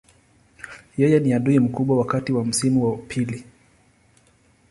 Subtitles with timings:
[0.99, 3.43] Yeye ni adui mkubwa wakati wa msimu wa pili.